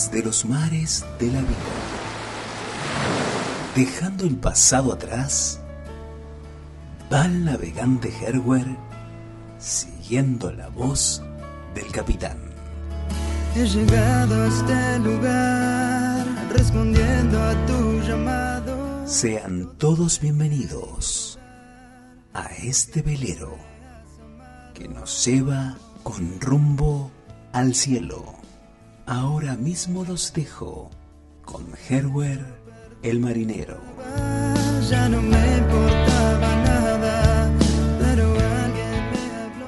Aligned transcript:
desde 0.00 0.22
los 0.22 0.46
mares 0.46 1.04
de 1.18 1.26
la 1.26 1.40
vida. 1.40 1.56
Dejando 3.76 4.24
el 4.24 4.36
pasado 4.36 4.94
atrás, 4.94 5.60
va 7.12 7.26
el 7.26 7.44
navegante 7.44 8.10
Herwer 8.22 8.66
siguiendo 9.58 10.52
la 10.52 10.68
voz 10.68 11.22
del 11.74 11.92
capitán. 11.92 12.38
He 13.54 13.66
llegado 13.66 14.42
a 14.42 14.46
este 14.46 14.98
lugar 15.00 16.26
respondiendo 16.50 17.42
a 17.42 17.66
tu 17.66 18.00
llamado. 18.00 19.06
Sean 19.06 19.76
todos 19.76 20.18
bienvenidos 20.18 21.38
a 22.32 22.46
este 22.62 23.02
velero 23.02 23.58
que 24.72 24.88
nos 24.88 25.26
lleva 25.26 25.76
con 26.02 26.40
rumbo 26.40 27.10
al 27.52 27.74
cielo. 27.74 28.39
Ahora 29.10 29.56
mismo 29.56 30.04
los 30.04 30.32
dejo 30.32 30.88
con 31.44 31.66
Herwer 31.88 32.46
el 33.02 33.18
marinero. 33.18 33.80
Ya 34.88 35.08
no 35.08 35.20
me 35.20 35.58
importaba 35.58 36.54
nada, 36.64 37.50
pero 37.98 38.30
alguien 38.30 39.10
me 39.10 39.18
habló. 39.42 39.66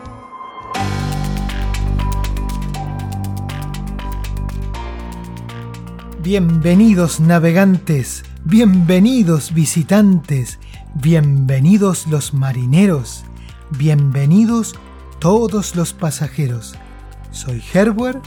Bienvenidos 6.22 7.18
navegantes, 7.18 8.22
bienvenidos 8.44 9.52
visitantes, 9.52 10.60
bienvenidos 10.94 12.06
los 12.06 12.32
marineros, 12.32 13.24
bienvenidos 13.70 14.76
todos 15.18 15.74
los 15.74 15.94
pasajeros. 15.94 16.76
Soy 17.32 17.60
Herwer 17.74 18.20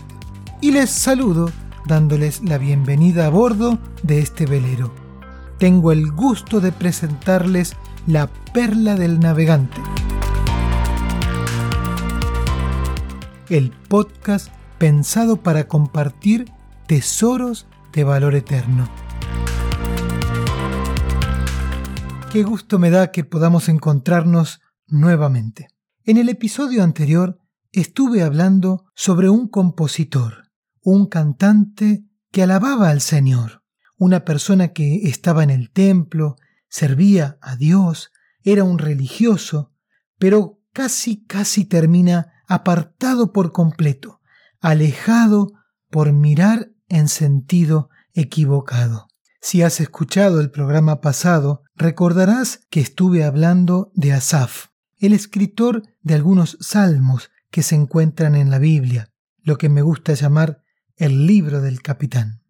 y 0.61 0.71
les 0.71 0.89
saludo 0.89 1.51
dándoles 1.85 2.41
la 2.43 2.57
bienvenida 2.57 3.27
a 3.27 3.29
bordo 3.29 3.77
de 4.03 4.19
este 4.19 4.45
velero. 4.45 4.93
Tengo 5.59 5.91
el 5.91 6.11
gusto 6.11 6.59
de 6.59 6.71
presentarles 6.71 7.75
la 8.07 8.27
perla 8.53 8.95
del 8.95 9.19
navegante. 9.19 9.81
El 13.49 13.71
podcast 13.71 14.49
pensado 14.77 15.37
para 15.37 15.67
compartir 15.67 16.51
tesoros 16.87 17.67
de 17.93 18.03
valor 18.03 18.35
eterno. 18.35 18.89
Qué 22.31 22.43
gusto 22.43 22.79
me 22.79 22.89
da 22.89 23.11
que 23.11 23.23
podamos 23.23 23.69
encontrarnos 23.69 24.61
nuevamente. 24.87 25.69
En 26.03 26.17
el 26.17 26.29
episodio 26.29 26.83
anterior 26.83 27.39
estuve 27.71 28.23
hablando 28.23 28.85
sobre 28.95 29.29
un 29.29 29.47
compositor, 29.47 30.44
un 30.85 31.07
cantante 31.07 32.05
que 32.31 32.43
alababa 32.43 32.91
al 32.91 33.01
Señor, 33.01 33.63
una 33.97 34.23
persona 34.23 34.67
que 34.67 35.07
estaba 35.09 35.41
en 35.43 35.49
el 35.49 35.71
templo, 35.71 36.35
servía 36.69 37.39
a 37.41 37.55
Dios, 37.55 38.11
era 38.43 38.63
un 38.63 38.77
religioso, 38.77 39.73
pero 40.19 40.61
casi 40.73 41.25
casi 41.25 41.65
termina 41.65 42.33
apartado 42.47 43.33
por 43.33 43.51
completo, 43.51 44.21
alejado 44.61 45.53
por 45.89 46.13
mirar 46.13 46.69
en 46.87 47.07
sentido 47.07 47.89
equivocado. 48.13 49.07
Si 49.41 49.63
has 49.63 49.79
escuchado 49.79 50.39
el 50.39 50.51
programa 50.51 51.01
pasado, 51.01 51.63
recordarás 51.73 52.61
que 52.69 52.79
estuve 52.79 53.23
hablando 53.23 53.91
de 53.95 54.13
Asaf, 54.13 54.67
el 54.99 55.13
escritor 55.13 55.81
de 56.03 56.13
algunos 56.13 56.59
salmos 56.61 57.31
que 57.49 57.63
se 57.63 57.73
encuentran 57.73 58.35
en 58.35 58.51
la 58.51 58.59
Biblia, 58.59 59.11
lo 59.41 59.57
que 59.57 59.69
me 59.69 59.81
gusta 59.81 60.13
llamar 60.13 60.61
el 60.95 61.25
libro 61.25 61.61
del 61.61 61.81
capitán. 61.81 62.41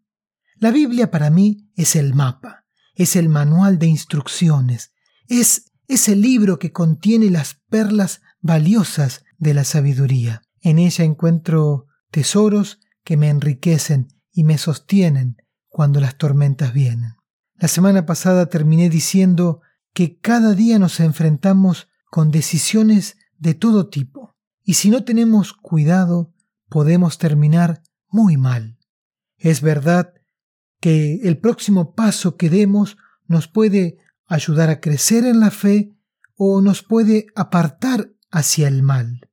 La 0.55 0.71
Biblia 0.71 1.11
para 1.11 1.29
mí 1.29 1.69
es 1.75 1.95
el 1.95 2.13
mapa, 2.13 2.65
es 2.93 3.15
el 3.15 3.29
manual 3.29 3.79
de 3.79 3.87
instrucciones, 3.87 4.93
es 5.27 5.71
ese 5.87 6.15
libro 6.15 6.59
que 6.59 6.71
contiene 6.71 7.29
las 7.29 7.55
perlas 7.69 8.21
valiosas 8.41 9.23
de 9.37 9.53
la 9.53 9.63
sabiduría. 9.63 10.41
En 10.61 10.79
ella 10.79 11.03
encuentro 11.03 11.87
tesoros 12.09 12.79
que 13.03 13.17
me 13.17 13.29
enriquecen 13.29 14.07
y 14.31 14.43
me 14.43 14.57
sostienen 14.57 15.37
cuando 15.67 15.99
las 15.99 16.17
tormentas 16.17 16.73
vienen. 16.73 17.15
La 17.55 17.67
semana 17.67 18.05
pasada 18.05 18.47
terminé 18.47 18.89
diciendo 18.89 19.61
que 19.93 20.19
cada 20.19 20.53
día 20.53 20.79
nos 20.79 20.99
enfrentamos 20.99 21.89
con 22.09 22.31
decisiones 22.31 23.17
de 23.37 23.53
todo 23.53 23.89
tipo, 23.89 24.35
y 24.63 24.75
si 24.75 24.89
no 24.89 25.03
tenemos 25.03 25.53
cuidado 25.53 26.33
podemos 26.69 27.17
terminar 27.17 27.83
muy 28.15 28.37
mal. 28.37 28.79
Es 29.37 29.61
verdad 29.61 30.13
que 30.79 31.19
el 31.23 31.37
próximo 31.37 31.93
paso 31.93 32.37
que 32.37 32.49
demos 32.49 32.97
nos 33.27 33.49
puede 33.49 33.97
ayudar 34.25 34.69
a 34.69 34.79
crecer 34.79 35.25
en 35.25 35.41
la 35.41 35.51
fe 35.51 35.93
o 36.35 36.61
nos 36.61 36.81
puede 36.81 37.27
apartar 37.35 38.13
hacia 38.31 38.69
el 38.69 38.83
mal. 38.83 39.29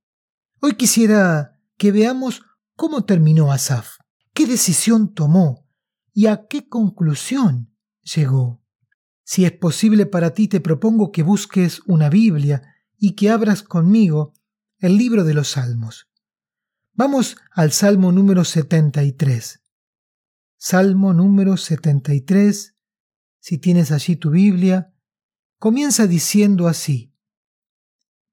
Hoy 0.59 0.75
quisiera 0.75 1.59
que 1.77 1.93
veamos 1.93 2.43
cómo 2.75 3.05
terminó 3.05 3.53
Asaf, 3.53 3.97
qué 4.33 4.45
decisión 4.45 5.13
tomó 5.13 5.65
y 6.13 6.27
a 6.27 6.47
qué 6.47 6.67
conclusión 6.67 7.73
llegó. 8.01 8.61
Si 9.23 9.45
es 9.45 9.53
posible 9.53 10.05
para 10.05 10.33
ti, 10.33 10.49
te 10.49 10.59
propongo 10.59 11.11
que 11.11 11.23
busques 11.23 11.81
una 11.87 12.09
Biblia 12.09 12.61
y 12.97 13.13
que 13.13 13.29
abras 13.29 13.63
conmigo 13.63 14.33
el 14.79 14.97
libro 14.97 15.23
de 15.23 15.33
los 15.33 15.51
Salmos. 15.51 16.09
Vamos 16.95 17.37
al 17.49 17.71
Salmo 17.71 18.11
número 18.11 18.45
73. 18.45 19.63
Salmo 20.57 21.11
número 21.11 21.57
73. 21.57 22.75
Si 23.39 23.57
tienes 23.57 23.91
allí 23.91 24.15
tu 24.15 24.29
Biblia, 24.29 24.93
comienza 25.57 26.05
diciendo 26.05 26.67
así. 26.67 27.11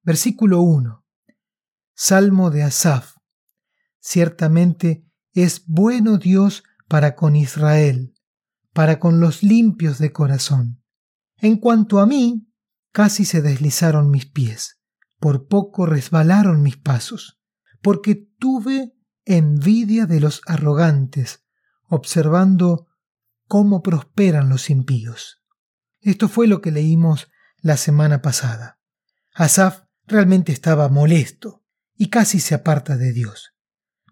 Versículo 0.03 0.61
1. 0.61 1.03
Salmo 1.95 2.51
de 2.51 2.63
Asaf. 2.63 3.17
Ciertamente 3.99 5.07
es 5.33 5.65
bueno 5.65 6.19
Dios 6.19 6.63
para 6.87 7.17
con 7.17 7.37
Israel, 7.37 8.13
para 8.75 9.01
con 9.01 9.21
los 9.21 9.43
limpios 9.43 9.99
de 9.99 10.13
corazón. 10.13 10.83
En 11.39 11.57
cuanto 11.57 11.99
a 11.99 12.05
mí, 12.05 12.47
casi 12.93 13.25
se 13.25 13.41
deslizaron 13.41 14.11
mis 14.11 14.27
pies, 14.27 14.83
por 15.19 15.49
poco 15.49 15.87
resbalaron 15.87 16.61
mis 16.61 16.77
pasos, 16.77 17.40
porque 17.83 18.15
tuve 18.39 18.95
envidia 19.25 20.07
de 20.07 20.21
los 20.21 20.43
arrogantes, 20.47 21.45
observando 21.89 22.89
cómo 23.47 23.83
prosperan 23.83 24.49
los 24.49 24.71
impíos. 24.71 25.43
Esto 26.01 26.29
fue 26.29 26.47
lo 26.47 26.61
que 26.61 26.71
leímos 26.71 27.31
la 27.61 27.77
semana 27.77 28.23
pasada. 28.23 28.79
Asaf 29.35 29.83
realmente 30.07 30.53
estaba 30.53 30.89
molesto 30.89 31.65
y 31.97 32.09
casi 32.09 32.41
se 32.41 32.55
aparta 32.55 32.97
de 32.97 33.13
Dios. 33.13 33.55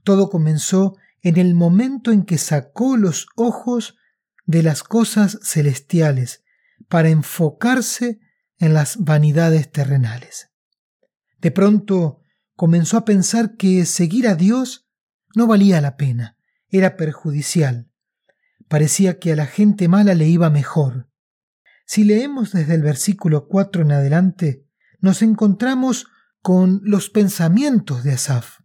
Todo 0.04 0.30
comenzó 0.30 0.96
en 1.22 1.36
el 1.36 1.54
momento 1.54 2.12
en 2.12 2.24
que 2.24 2.38
sacó 2.38 2.96
los 2.96 3.26
ojos 3.36 3.96
de 4.44 4.62
las 4.62 4.82
cosas 4.82 5.38
celestiales 5.42 6.44
para 6.88 7.08
enfocarse 7.08 8.20
en 8.58 8.74
las 8.74 8.96
vanidades 8.98 9.70
terrenales. 9.70 10.50
De 11.38 11.50
pronto 11.50 12.22
comenzó 12.58 12.96
a 12.96 13.04
pensar 13.04 13.54
que 13.54 13.86
seguir 13.86 14.26
a 14.26 14.34
Dios 14.34 14.88
no 15.36 15.46
valía 15.46 15.80
la 15.80 15.96
pena, 15.96 16.36
era 16.68 16.96
perjudicial. 16.96 17.88
Parecía 18.66 19.20
que 19.20 19.30
a 19.30 19.36
la 19.36 19.46
gente 19.46 19.86
mala 19.86 20.16
le 20.16 20.26
iba 20.26 20.50
mejor. 20.50 21.08
Si 21.86 22.02
leemos 22.02 22.50
desde 22.50 22.74
el 22.74 22.82
versículo 22.82 23.46
4 23.46 23.82
en 23.82 23.92
adelante, 23.92 24.66
nos 24.98 25.22
encontramos 25.22 26.08
con 26.42 26.80
los 26.82 27.10
pensamientos 27.10 28.02
de 28.02 28.14
Asaf. 28.14 28.58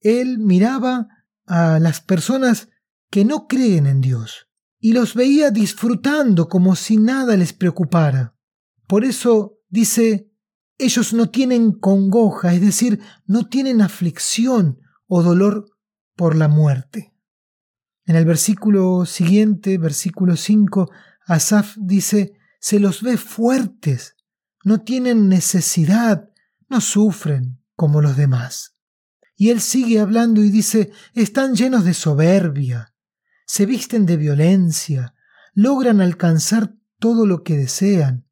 Él 0.00 0.38
miraba 0.38 1.08
a 1.46 1.78
las 1.78 2.02
personas 2.02 2.68
que 3.10 3.24
no 3.24 3.46
creen 3.48 3.86
en 3.86 4.02
Dios 4.02 4.50
y 4.78 4.92
los 4.92 5.14
veía 5.14 5.50
disfrutando 5.50 6.50
como 6.50 6.76
si 6.76 6.98
nada 6.98 7.34
les 7.38 7.54
preocupara. 7.54 8.36
Por 8.86 9.06
eso 9.06 9.58
dice, 9.70 10.30
ellos 10.78 11.12
no 11.12 11.28
tienen 11.28 11.72
congoja, 11.72 12.54
es 12.54 12.60
decir, 12.60 13.00
no 13.26 13.48
tienen 13.48 13.82
aflicción 13.82 14.80
o 15.06 15.22
dolor 15.22 15.66
por 16.14 16.36
la 16.36 16.48
muerte. 16.48 17.12
En 18.06 18.16
el 18.16 18.24
versículo 18.24 19.04
siguiente, 19.04 19.76
versículo 19.76 20.36
5, 20.36 20.90
Asaf 21.26 21.76
dice, 21.76 22.32
se 22.60 22.80
los 22.80 23.02
ve 23.02 23.16
fuertes, 23.16 24.16
no 24.64 24.80
tienen 24.80 25.28
necesidad, 25.28 26.30
no 26.68 26.80
sufren 26.80 27.60
como 27.74 28.00
los 28.00 28.16
demás. 28.16 28.76
Y 29.36 29.50
él 29.50 29.60
sigue 29.60 30.00
hablando 30.00 30.42
y 30.42 30.50
dice, 30.50 30.90
están 31.14 31.54
llenos 31.54 31.84
de 31.84 31.94
soberbia, 31.94 32.94
se 33.46 33.66
visten 33.66 34.06
de 34.06 34.16
violencia, 34.16 35.14
logran 35.54 36.00
alcanzar 36.00 36.74
todo 36.98 37.26
lo 37.26 37.42
que 37.42 37.56
desean, 37.56 38.26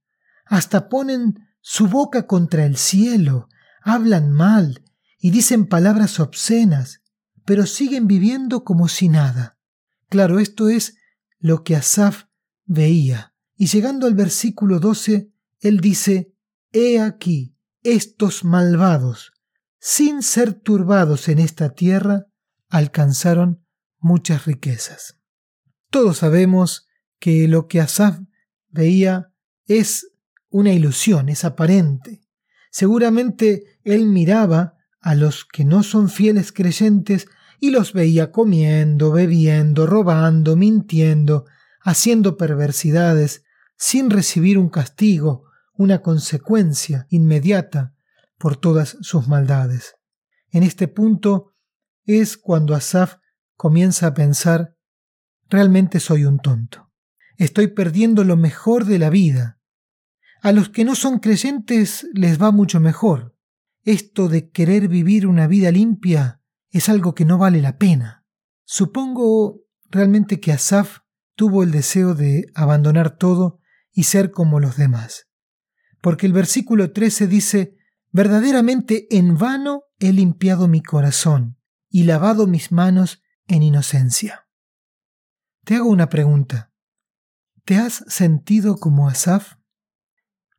hasta 0.44 0.88
ponen 0.88 1.46
su 1.68 1.88
boca 1.88 2.28
contra 2.28 2.64
el 2.64 2.76
cielo, 2.76 3.48
hablan 3.82 4.30
mal 4.30 4.84
y 5.18 5.32
dicen 5.32 5.66
palabras 5.66 6.20
obscenas, 6.20 7.02
pero 7.44 7.66
siguen 7.66 8.06
viviendo 8.06 8.62
como 8.62 8.86
si 8.86 9.08
nada. 9.08 9.58
Claro, 10.08 10.38
esto 10.38 10.68
es 10.68 10.96
lo 11.40 11.64
que 11.64 11.74
Asaf 11.74 12.26
veía. 12.66 13.34
Y 13.56 13.66
llegando 13.66 14.06
al 14.06 14.14
versículo 14.14 14.78
12, 14.78 15.32
él 15.58 15.80
dice, 15.80 16.32
He 16.70 17.00
aquí, 17.00 17.56
estos 17.82 18.44
malvados, 18.44 19.32
sin 19.80 20.22
ser 20.22 20.54
turbados 20.54 21.28
en 21.28 21.40
esta 21.40 21.74
tierra, 21.74 22.26
alcanzaron 22.68 23.66
muchas 23.98 24.44
riquezas. 24.44 25.18
Todos 25.90 26.18
sabemos 26.18 26.86
que 27.18 27.48
lo 27.48 27.66
que 27.66 27.80
Asaf 27.80 28.20
veía 28.68 29.32
es 29.66 30.12
una 30.56 30.72
ilusión, 30.72 31.28
es 31.28 31.44
aparente. 31.44 32.22
Seguramente 32.70 33.78
él 33.84 34.06
miraba 34.06 34.78
a 35.02 35.14
los 35.14 35.44
que 35.44 35.66
no 35.66 35.82
son 35.82 36.08
fieles 36.08 36.50
creyentes 36.50 37.28
y 37.60 37.72
los 37.72 37.92
veía 37.92 38.32
comiendo, 38.32 39.12
bebiendo, 39.12 39.86
robando, 39.86 40.56
mintiendo, 40.56 41.44
haciendo 41.82 42.38
perversidades, 42.38 43.44
sin 43.76 44.08
recibir 44.08 44.56
un 44.56 44.70
castigo, 44.70 45.44
una 45.74 46.00
consecuencia 46.00 47.06
inmediata 47.10 47.94
por 48.38 48.56
todas 48.56 48.96
sus 49.02 49.28
maldades. 49.28 49.96
En 50.50 50.62
este 50.62 50.88
punto 50.88 51.54
es 52.06 52.38
cuando 52.38 52.74
Asaf 52.74 53.16
comienza 53.56 54.06
a 54.06 54.14
pensar, 54.14 54.74
realmente 55.50 56.00
soy 56.00 56.24
un 56.24 56.38
tonto. 56.38 56.90
Estoy 57.36 57.66
perdiendo 57.66 58.24
lo 58.24 58.38
mejor 58.38 58.86
de 58.86 58.98
la 58.98 59.10
vida. 59.10 59.55
A 60.42 60.52
los 60.52 60.68
que 60.68 60.84
no 60.84 60.94
son 60.94 61.18
creyentes 61.18 62.06
les 62.12 62.40
va 62.40 62.50
mucho 62.50 62.80
mejor. 62.80 63.36
Esto 63.84 64.28
de 64.28 64.50
querer 64.50 64.88
vivir 64.88 65.26
una 65.26 65.46
vida 65.46 65.70
limpia 65.70 66.42
es 66.70 66.88
algo 66.88 67.14
que 67.14 67.24
no 67.24 67.38
vale 67.38 67.62
la 67.62 67.78
pena. 67.78 68.24
Supongo 68.64 69.62
realmente 69.90 70.40
que 70.40 70.52
Asaf 70.52 70.98
tuvo 71.34 71.62
el 71.62 71.70
deseo 71.70 72.14
de 72.14 72.50
abandonar 72.54 73.16
todo 73.16 73.60
y 73.92 74.04
ser 74.04 74.30
como 74.30 74.60
los 74.60 74.76
demás. 74.76 75.28
Porque 76.00 76.26
el 76.26 76.32
versículo 76.32 76.92
13 76.92 77.26
dice, 77.26 77.76
verdaderamente 78.10 79.06
en 79.16 79.38
vano 79.38 79.84
he 79.98 80.12
limpiado 80.12 80.68
mi 80.68 80.82
corazón 80.82 81.58
y 81.88 82.04
lavado 82.04 82.46
mis 82.46 82.72
manos 82.72 83.22
en 83.46 83.62
inocencia. 83.62 84.48
Te 85.64 85.76
hago 85.76 85.88
una 85.88 86.08
pregunta. 86.08 86.72
¿Te 87.64 87.76
has 87.76 88.04
sentido 88.08 88.76
como 88.76 89.08
Asaf? 89.08 89.55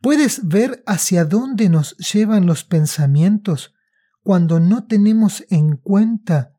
¿Puedes 0.02 0.48
ver 0.48 0.84
hacia 0.86 1.26
dónde 1.26 1.70
nos 1.70 1.98
llevan 1.98 2.46
los 2.46 2.64
pensamientos 2.64 3.74
cuando 4.22 4.60
no 4.60 4.86
tenemos 4.86 5.44
en 5.50 5.78
cuenta 5.78 6.54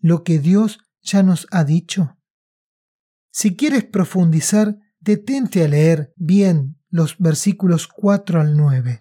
lo 0.00 0.24
que 0.24 0.38
Dios 0.38 0.78
ya 1.02 1.22
nos 1.22 1.46
ha 1.50 1.64
dicho? 1.64 2.16
Si 3.30 3.56
quieres 3.56 3.84
profundizar, 3.84 4.78
detente 5.00 5.64
a 5.64 5.68
leer 5.68 6.12
bien 6.16 6.78
los 6.88 7.18
versículos 7.18 7.88
4 7.88 8.40
al 8.40 8.56
9 8.56 9.00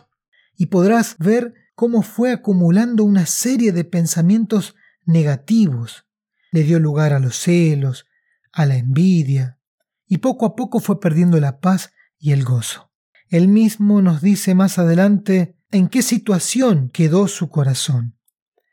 y 0.57 0.65
podrás 0.67 1.15
ver 1.17 1.53
cómo 1.75 2.01
fue 2.01 2.31
acumulando 2.31 3.03
una 3.03 3.25
serie 3.25 3.71
de 3.71 3.85
pensamientos 3.85 4.75
negativos. 5.05 6.05
Le 6.51 6.63
dio 6.63 6.79
lugar 6.79 7.13
a 7.13 7.19
los 7.19 7.37
celos, 7.37 8.05
a 8.51 8.65
la 8.65 8.75
envidia, 8.75 9.59
y 10.07 10.17
poco 10.17 10.45
a 10.45 10.55
poco 10.55 10.79
fue 10.79 10.99
perdiendo 10.99 11.39
la 11.39 11.59
paz 11.59 11.93
y 12.17 12.31
el 12.31 12.43
gozo. 12.43 12.86
Él 13.29 13.47
mismo 13.47 14.01
nos 14.01 14.21
dice 14.21 14.55
más 14.55 14.79
adelante 14.79 15.57
en 15.71 15.89
qué 15.89 16.01
situación 16.01 16.89
quedó 16.89 17.27
su 17.27 17.49
corazón. 17.49 18.17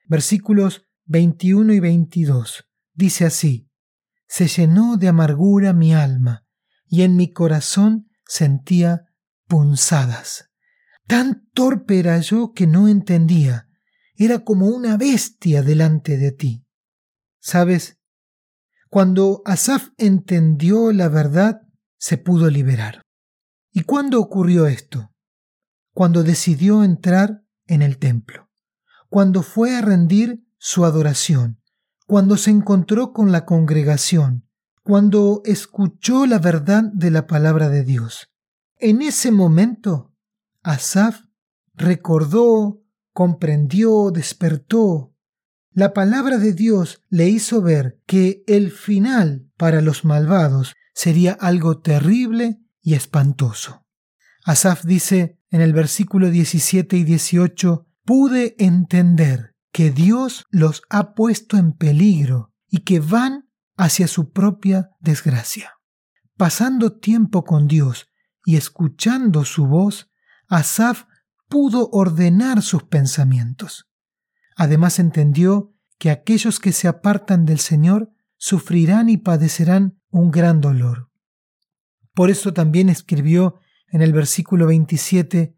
Versículos 0.07 0.87
21 1.07 1.73
y 1.75 1.81
22. 1.81 2.65
Dice 2.95 3.27
así, 3.27 3.69
Se 4.27 4.47
llenó 4.47 4.97
de 4.97 5.09
amargura 5.09 5.73
mi 5.73 5.95
alma, 5.95 6.47
y 6.87 7.03
en 7.03 7.17
mi 7.17 7.33
corazón 7.33 8.09
sentía 8.27 9.07
punzadas. 9.47 10.51
Tan 11.07 11.49
torpe 11.53 11.99
era 11.99 12.19
yo 12.21 12.53
que 12.53 12.67
no 12.67 12.89
entendía. 12.89 13.69
Era 14.17 14.41
como 14.41 14.69
una 14.69 14.97
bestia 14.97 15.63
delante 15.63 16.17
de 16.17 16.33
ti. 16.33 16.65
¿Sabes? 17.41 17.99
Cuando 18.89 19.43
Asaf 19.45 19.89
entendió 19.99 20.93
la 20.93 21.09
verdad, 21.09 21.63
se 21.99 22.17
pudo 22.17 22.49
liberar. 22.49 23.04
¿Y 23.77 23.83
cuándo 23.83 24.21
ocurrió 24.21 24.69
esto? 24.69 25.11
Cuando 25.95 26.23
decidió 26.23 26.85
entrar 26.85 27.43
en 27.67 27.83
el 27.83 27.99
templo, 27.99 28.49
cuando 29.09 29.43
fue 29.43 29.75
a 29.75 29.81
rendir 29.81 30.47
su 30.59 30.85
adoración, 30.85 31.61
cuando 32.07 32.37
se 32.37 32.53
encontró 32.53 33.13
con 33.13 33.33
la 33.33 33.45
congregación, 33.45 34.49
cuando 34.85 35.43
escuchó 35.45 36.25
la 36.25 36.39
verdad 36.39 36.85
de 36.85 37.11
la 37.11 37.27
palabra 37.27 37.69
de 37.69 37.83
Dios. 37.83 38.31
En 38.79 39.03
ese 39.03 39.33
momento, 39.33 40.15
Asaf 40.63 41.23
recordó, 41.75 42.81
comprendió, 43.13 44.13
despertó. 44.13 45.17
La 45.73 45.93
palabra 45.93 46.39
de 46.39 46.53
Dios 46.53 47.03
le 47.09 47.29
hizo 47.29 47.61
ver 47.61 48.01
que 48.07 48.45
el 48.47 48.71
final 48.71 49.51
para 49.57 49.81
los 49.81 50.05
malvados 50.05 50.77
sería 50.95 51.33
algo 51.33 51.81
terrible 51.81 52.61
y 52.85 52.95
espantoso. 52.95 53.85
Asaf 54.45 54.85
dice 54.85 55.41
en 55.51 55.63
el 55.63 55.73
versículo 55.73 56.31
17 56.31 56.97
y 56.97 57.05
18, 57.05 57.89
pude 58.05 58.55
entender 58.59 59.55
que 59.73 59.91
Dios 59.91 60.47
los 60.51 60.83
ha 60.91 61.15
puesto 61.15 61.57
en 61.57 61.73
peligro 61.73 62.53
y 62.69 62.81
que 62.81 63.01
van 63.01 63.49
hacia 63.77 64.07
su 64.07 64.31
propia 64.31 64.91
desgracia. 65.01 65.73
Pasando 66.37 66.99
tiempo 66.99 67.45
con 67.45 67.67
Dios 67.67 68.09
y 68.45 68.57
escuchando 68.57 69.45
su 69.45 69.67
voz, 69.67 70.11
Asaf 70.49 71.05
pudo 71.49 71.89
ordenar 71.91 72.63
sus 72.63 72.85
pensamientos. 72.85 73.89
Además 74.57 74.99
entendió 74.99 75.75
que 75.99 76.11
aquellos 76.11 76.61
que 76.61 76.73
se 76.73 76.87
apartan 76.87 77.47
del 77.47 77.61
Señor 77.61 78.11
sufrirán 78.37 79.09
y 79.09 79.17
padecerán 79.17 80.01
un 80.11 80.31
gran 80.31 80.61
dolor. 80.61 81.11
Por 82.15 82.31
eso 82.31 82.55
también 82.55 82.89
escribió 82.89 83.59
en 83.89 84.01
el 84.01 84.13
versículo 84.13 84.69
27, 84.69 85.57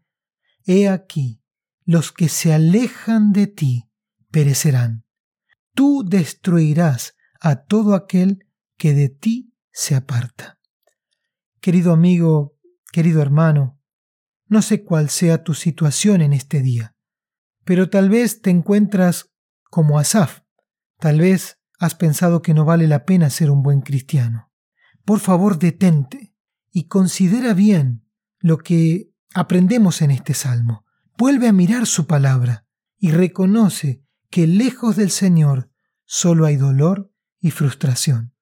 He 0.65 0.89
aquí, 0.89 1.41
los 1.85 2.11
que 2.11 2.27
se 2.27 2.51
alejan 2.51 3.31
de 3.31 3.47
ti 3.47 3.89
perecerán. 4.31 5.05
Tú 5.73 6.03
destruirás 6.05 7.15
a 7.39 7.63
todo 7.63 7.93
aquel 7.93 8.45
que 8.75 8.93
de 8.93 9.09
ti 9.09 9.53
se 9.71 9.95
aparta. 9.95 10.59
Querido 11.61 11.93
amigo, 11.93 12.57
querido 12.91 13.21
hermano, 13.21 13.79
no 14.47 14.61
sé 14.61 14.83
cuál 14.83 15.09
sea 15.09 15.43
tu 15.43 15.53
situación 15.53 16.21
en 16.21 16.33
este 16.33 16.61
día, 16.61 16.95
pero 17.63 17.89
tal 17.89 18.09
vez 18.09 18.41
te 18.41 18.49
encuentras 18.49 19.31
como 19.69 19.99
Asaf, 19.99 20.41
tal 20.97 21.19
vez 21.19 21.59
has 21.79 21.93
pensado 21.95 22.41
que 22.41 22.53
no 22.53 22.65
vale 22.65 22.87
la 22.87 23.05
pena 23.05 23.29
ser 23.29 23.51
un 23.51 23.61
buen 23.61 23.81
cristiano. 23.81 24.51
Por 25.05 25.19
favor, 25.19 25.59
detente 25.59 26.33
y 26.71 26.87
considera 26.87 27.53
bien 27.53 28.05
lo 28.39 28.57
que 28.57 29.11
aprendemos 29.33 30.01
en 30.01 30.11
este 30.11 30.33
salmo. 30.33 30.85
Vuelve 31.17 31.47
a 31.47 31.53
mirar 31.53 31.87
su 31.87 32.07
palabra 32.07 32.67
y 32.99 33.11
reconoce 33.11 34.03
que 34.29 34.47
lejos 34.47 34.95
del 34.95 35.11
Señor 35.11 35.71
solo 36.05 36.45
hay 36.45 36.55
dolor 36.55 37.11
y 37.39 37.51
frustración. 37.51 38.33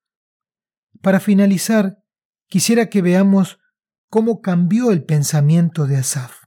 Para 1.01 1.19
finalizar, 1.19 2.03
quisiera 2.47 2.89
que 2.89 3.01
veamos 3.01 3.59
cómo 4.09 4.41
cambió 4.41 4.91
el 4.91 5.03
pensamiento 5.03 5.87
de 5.87 5.97
Asaf. 5.97 6.45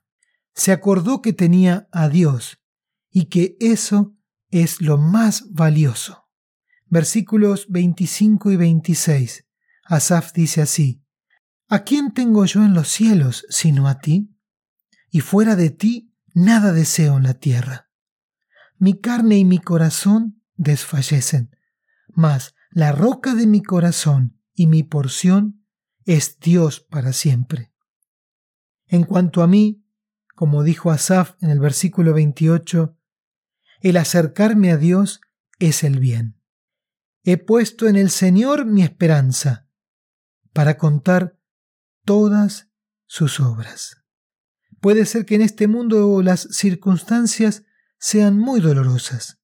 Se 0.55 0.73
acordó 0.73 1.23
que 1.23 1.33
tenía 1.33 1.89
a 1.93 2.09
Dios 2.09 2.61
y 3.11 3.27
que 3.27 3.57
eso 3.61 4.17
es 4.51 4.81
lo 4.81 4.99
más 4.99 5.53
valioso. 5.53 6.29
Versículos 6.87 7.67
25 7.69 8.51
y 8.53 8.57
26. 8.57 9.47
Asaf 9.85 10.33
dice 10.33 10.63
así, 10.63 11.03
¿A 11.71 11.81
quién 11.85 12.13
tengo 12.13 12.47
yo 12.47 12.65
en 12.65 12.73
los 12.73 12.89
cielos 12.89 13.45
sino 13.51 13.89
a 13.89 13.99
ti? 13.99 14.35
Y 15.11 15.21
fuera 15.21 15.55
de 15.55 15.69
ti 15.69 16.15
nada 16.33 16.73
deseo 16.73 17.19
en 17.19 17.25
la 17.25 17.35
tierra. 17.35 17.91
Mi 18.79 18.99
carne 18.99 19.37
y 19.37 19.45
mi 19.45 19.59
corazón 19.59 20.43
desfallecen, 20.57 21.55
mas 22.09 22.55
la 22.71 22.93
roca 22.93 23.35
de 23.35 23.47
mi 23.47 23.63
corazón 23.63 24.41
y 24.55 24.67
mi 24.67 24.83
porción 24.83 25.65
es 26.05 26.39
Dios 26.41 26.81
para 26.81 27.13
siempre. 27.13 27.73
En 28.87 29.05
cuanto 29.05 29.43
a 29.43 29.47
mí, 29.47 29.85
como 30.35 30.63
dijo 30.63 30.91
Asaf 30.91 31.35
en 31.43 31.51
el 31.51 31.61
versículo 31.61 32.15
28, 32.15 32.97
el 33.81 33.97
acercarme 33.99 34.73
a 34.73 34.79
Dios 34.79 35.21
es 35.59 35.85
el 35.85 36.01
bien. 36.01 36.41
He 37.25 37.37
puesto 37.37 37.89
en 37.89 37.97
el 37.97 38.09
Señor 38.09 38.65
mi 38.65 38.83
esperanza 38.83 39.69
para 40.55 40.79
contar 40.79 41.38
todas 42.09 42.71
sus 43.07 43.39
obras. 43.39 44.03
Puede 44.81 45.05
ser 45.05 45.27
que 45.27 45.35
en 45.35 45.43
este 45.43 45.69
mundo 45.69 46.23
las 46.23 46.41
circunstancias 46.53 47.65
sean 47.99 48.39
muy 48.39 48.63
dolorosas, 48.63 49.43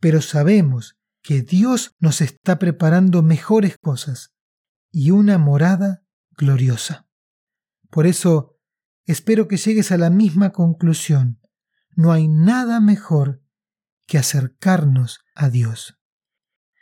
pero 0.00 0.20
sabemos 0.20 0.98
que 1.22 1.40
Dios 1.40 1.96
nos 2.00 2.20
está 2.20 2.58
preparando 2.58 3.22
mejores 3.22 3.78
cosas 3.78 4.34
y 4.90 5.12
una 5.12 5.38
morada 5.38 6.04
gloriosa. 6.32 7.08
Por 7.88 8.06
eso, 8.06 8.58
espero 9.06 9.48
que 9.48 9.56
llegues 9.56 9.90
a 9.90 9.96
la 9.96 10.10
misma 10.10 10.52
conclusión. 10.52 11.40
No 11.96 12.12
hay 12.12 12.28
nada 12.28 12.80
mejor 12.80 13.42
que 14.06 14.18
acercarnos 14.18 15.20
a 15.34 15.48
Dios. 15.48 15.98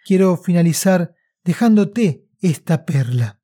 Quiero 0.04 0.36
finalizar 0.36 1.14
dejándote 1.44 2.28
esta 2.40 2.84
perla. 2.84 3.41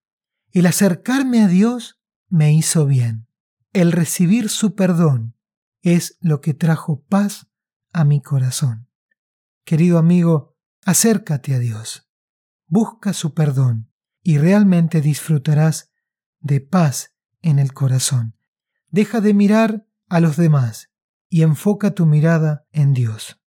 El 0.52 0.66
acercarme 0.66 1.42
a 1.42 1.48
Dios 1.48 2.00
me 2.28 2.52
hizo 2.52 2.86
bien. 2.86 3.26
El 3.72 3.92
recibir 3.92 4.48
su 4.48 4.74
perdón 4.74 5.36
es 5.82 6.16
lo 6.20 6.40
que 6.40 6.54
trajo 6.54 7.02
paz 7.02 7.48
a 7.92 8.04
mi 8.04 8.22
corazón. 8.22 8.88
Querido 9.64 9.98
amigo, 9.98 10.56
acércate 10.84 11.54
a 11.54 11.58
Dios, 11.58 12.08
busca 12.66 13.12
su 13.12 13.34
perdón 13.34 13.92
y 14.22 14.38
realmente 14.38 15.00
disfrutarás 15.00 15.90
de 16.40 16.60
paz 16.60 17.14
en 17.42 17.58
el 17.58 17.72
corazón. 17.74 18.36
Deja 18.90 19.20
de 19.20 19.34
mirar 19.34 19.86
a 20.08 20.20
los 20.20 20.36
demás 20.36 20.90
y 21.28 21.42
enfoca 21.42 21.94
tu 21.94 22.06
mirada 22.06 22.66
en 22.72 22.94
Dios. 22.94 23.40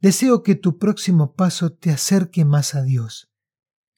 Deseo 0.00 0.42
que 0.42 0.54
tu 0.54 0.78
próximo 0.78 1.34
paso 1.34 1.72
te 1.72 1.90
acerque 1.90 2.44
más 2.44 2.74
a 2.74 2.82
Dios. 2.82 3.30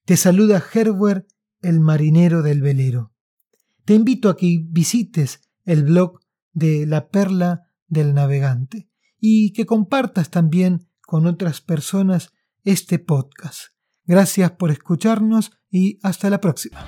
Te 0.05 0.17
saluda 0.17 0.63
Herbert, 0.73 1.29
el 1.65 1.81
marinero 1.81 2.43
del 2.43 2.63
velero. 2.63 3.13
Te 3.85 3.95
invito 3.95 4.29
a 4.29 4.37
que 4.37 4.65
visites 4.67 5.41
el 5.65 5.85
blog 5.85 6.21
de 6.53 6.87
La 6.87 7.09
Perla 7.09 7.71
del 7.87 8.15
Navegante 8.15 8.89
y 9.19 9.53
que 9.53 9.67
compartas 9.67 10.31
también 10.31 10.89
con 11.01 11.27
otras 11.27 11.61
personas 11.61 12.33
este 12.63 12.99
podcast. 12.99 13.75
Gracias 14.05 14.53
por 14.53 14.71
escucharnos 14.71 15.53
y 15.71 15.99
hasta 16.03 16.31
la 16.31 16.41
próxima. 16.41 16.87